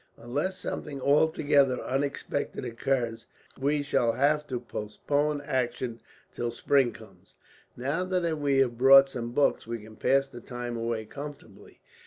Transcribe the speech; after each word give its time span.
Unless 0.17 0.57
something 0.57 0.99
altogether 0.99 1.79
unexpected 1.79 2.65
occurs, 2.65 3.27
we 3.59 3.83
shall 3.83 4.13
have 4.13 4.47
to 4.47 4.59
postpone 4.59 5.41
action 5.41 6.01
till 6.33 6.49
spring 6.49 6.91
comes. 6.91 7.35
"Now 7.77 8.03
that 8.05 8.39
we 8.39 8.57
have 8.57 8.79
bought 8.79 9.09
some 9.09 9.31
books 9.31 9.67
we 9.67 9.77
can 9.77 9.97
pass 9.97 10.27
the 10.27 10.41
time 10.41 10.75
away 10.75 11.05
comfortably. 11.05 11.81